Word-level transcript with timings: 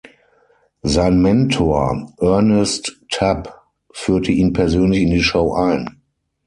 Sein 0.81 1.21
Mentor 1.21 2.11
Ernest 2.17 2.99
Tubb 3.11 3.53
führte 3.91 4.31
ihn 4.31 4.51
persönlich 4.51 5.03
in 5.03 5.11
die 5.11 5.21
Show 5.21 5.53
ein. 5.53 6.01